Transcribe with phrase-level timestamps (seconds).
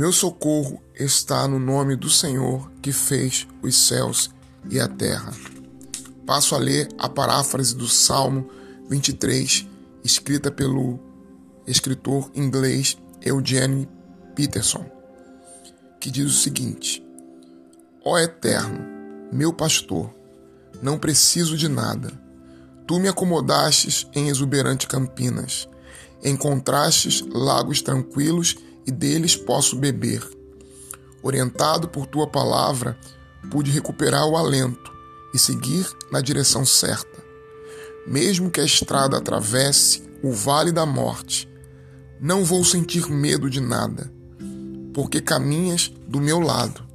[0.00, 4.30] meu socorro está no nome do Senhor que fez os céus
[4.70, 5.30] e a terra.
[6.24, 8.48] Passo a ler a paráfrase do Salmo
[8.88, 9.66] 23,
[10.02, 10.98] escrita pelo
[11.66, 13.86] escritor inglês Eugene
[14.34, 14.90] Peterson,
[16.00, 17.06] que diz o seguinte:
[18.02, 18.80] Ó Eterno,
[19.30, 20.10] meu pastor,
[20.80, 22.10] não preciso de nada.
[22.86, 25.68] Tu me acomodastes em exuberante campinas,
[26.24, 28.56] encontrastes lagos tranquilos
[28.86, 30.22] e deles posso beber.
[31.22, 32.98] Orientado por tua palavra,
[33.50, 34.92] pude recuperar o alento
[35.34, 37.22] e seguir na direção certa.
[38.06, 41.48] Mesmo que a estrada atravesse o vale da morte,
[42.20, 44.12] não vou sentir medo de nada,
[44.92, 46.86] porque caminhas do meu lado.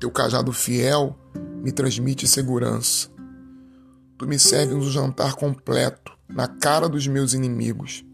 [0.00, 1.16] Teu cajado fiel
[1.62, 3.08] me transmite segurança.
[4.16, 8.04] Tu me serves um jantar completo na cara dos meus inimigos.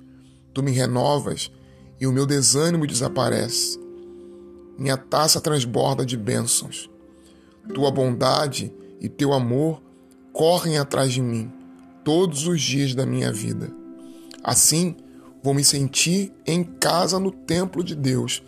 [0.52, 1.50] Tu me renovas
[2.00, 3.78] e o meu desânimo desaparece.
[4.78, 6.90] Minha taça transborda de bênçãos.
[7.72, 9.82] Tua bondade e teu amor
[10.32, 11.50] correm atrás de mim
[12.04, 13.70] todos os dias da minha vida.
[14.42, 14.96] Assim,
[15.42, 18.42] vou me sentir em casa no templo de Deus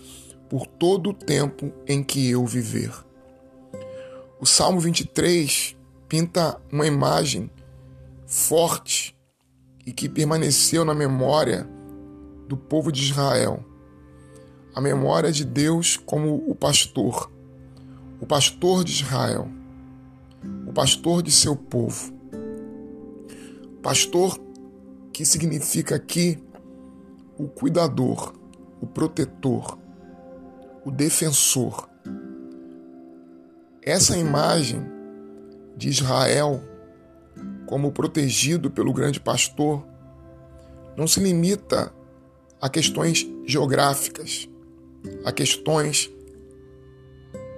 [0.48, 2.92] por todo o tempo em que eu viver.
[4.41, 5.74] O Salmo 23
[6.08, 7.50] pinta uma imagem
[8.27, 9.17] forte
[9.86, 11.69] e que permaneceu na memória
[12.48, 13.64] do povo de Israel.
[14.75, 17.30] A memória de Deus como o pastor,
[18.20, 19.48] o pastor de Israel,
[20.67, 22.14] o pastor de seu povo.
[23.83, 24.39] Pastor
[25.12, 26.39] que significa aqui
[27.39, 28.34] o cuidador,
[28.80, 29.78] o protetor,
[30.84, 31.89] o defensor.
[33.83, 34.83] Essa imagem
[35.77, 36.61] de Israel
[37.67, 39.86] como protegido pelo grande pastor
[40.97, 41.92] não se limita
[42.67, 44.48] a questões geográficas,
[45.25, 46.11] a questões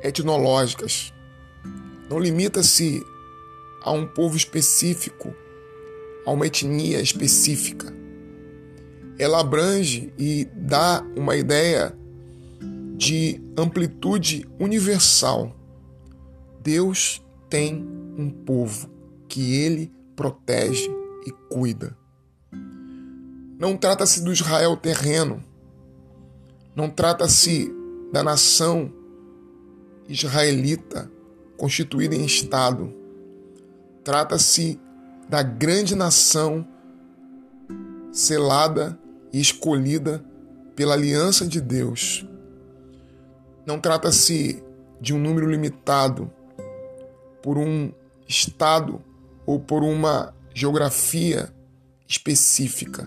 [0.02, 1.14] etnológicas.
[2.10, 3.02] Não limita-se
[3.82, 5.34] a um povo específico,
[6.26, 7.90] a uma etnia específica.
[9.18, 11.96] Ela abrange e dá uma ideia
[12.94, 15.56] de amplitude universal.
[16.60, 17.82] Deus tem
[18.18, 18.90] um povo
[19.26, 20.90] que ele protege
[21.26, 21.96] e cuida.
[23.58, 25.42] Não trata-se do Israel terreno,
[26.76, 27.74] não trata-se
[28.12, 28.92] da nação
[30.08, 31.10] israelita
[31.56, 32.94] constituída em Estado.
[34.04, 34.80] Trata-se
[35.28, 36.64] da grande nação
[38.12, 38.96] selada
[39.32, 40.24] e escolhida
[40.76, 42.24] pela aliança de Deus.
[43.66, 44.62] Não trata-se
[45.00, 46.30] de um número limitado
[47.42, 47.92] por um
[48.28, 49.02] estado
[49.44, 51.52] ou por uma geografia
[52.08, 53.06] específica.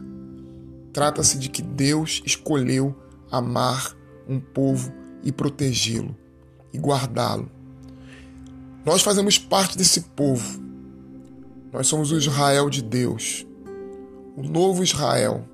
[0.94, 2.96] Trata-se de que Deus escolheu
[3.32, 3.98] amar
[4.28, 6.16] um povo e protegê-lo
[6.72, 7.50] e guardá-lo.
[8.86, 10.62] Nós fazemos parte desse povo.
[11.74, 13.46] Nós somos o Israel de Deus,
[14.36, 15.46] o novo Israel,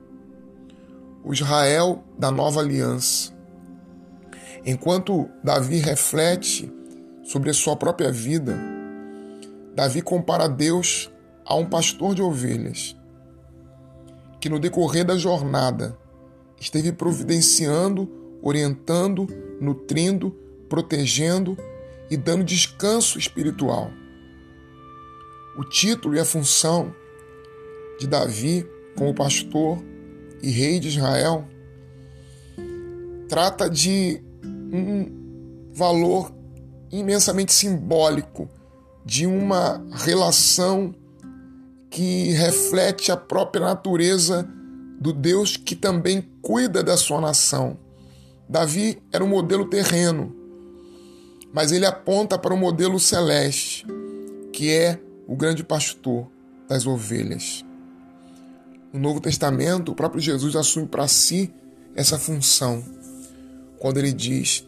[1.23, 3.31] o Israel da nova aliança.
[4.65, 6.71] Enquanto Davi reflete
[7.23, 8.57] sobre a sua própria vida,
[9.75, 11.11] Davi compara Deus
[11.45, 12.97] a um pastor de ovelhas
[14.47, 15.99] que no decorrer da jornada
[16.57, 18.09] esteve providenciando,
[18.41, 19.27] orientando,
[19.59, 20.31] nutrindo,
[20.69, 21.57] protegendo
[22.09, 23.91] e dando descanso espiritual.
[25.57, 26.95] O título e a função
[27.99, 28.65] de Davi
[28.95, 29.83] como pastor
[30.41, 31.45] e rei de Israel
[33.27, 34.23] trata de
[34.71, 36.31] um valor
[36.89, 38.47] imensamente simbólico
[39.03, 40.95] de uma relação
[41.89, 44.47] que reflete a própria natureza
[44.99, 47.77] do Deus que também cuida da sua nação.
[48.49, 50.35] Davi era um modelo terreno,
[51.53, 53.85] mas ele aponta para o um modelo celeste,
[54.51, 56.27] que é o grande pastor
[56.67, 57.63] das ovelhas.
[58.91, 61.53] No Novo Testamento, o próprio Jesus assume para si
[61.95, 62.83] essa função,
[63.79, 64.65] quando ele diz: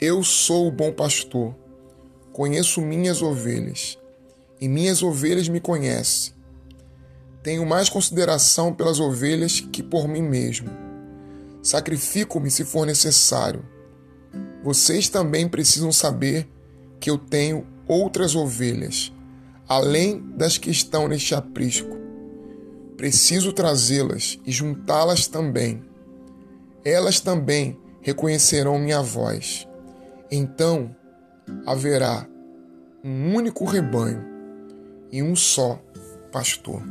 [0.00, 1.54] Eu sou o bom pastor,
[2.32, 3.96] conheço minhas ovelhas,
[4.60, 6.34] e minhas ovelhas me conhecem
[7.42, 10.70] tenho mais consideração pelas ovelhas que por mim mesmo.
[11.62, 13.64] Sacrifico-me se for necessário.
[14.62, 16.48] Vocês também precisam saber
[17.00, 19.12] que eu tenho outras ovelhas,
[19.68, 21.96] além das que estão neste aprisco.
[22.96, 25.82] Preciso trazê-las e juntá-las também.
[26.84, 29.66] Elas também reconhecerão minha voz.
[30.30, 30.94] Então
[31.66, 32.26] haverá
[33.04, 34.24] um único rebanho
[35.10, 35.82] e um só
[36.30, 36.82] pastor.